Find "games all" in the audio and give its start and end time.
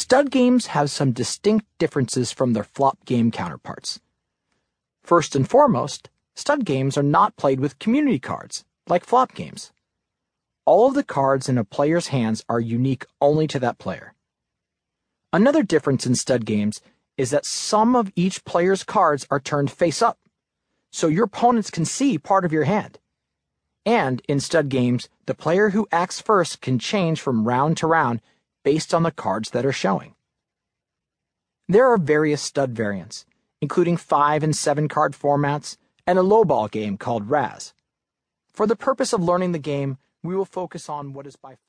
9.34-10.88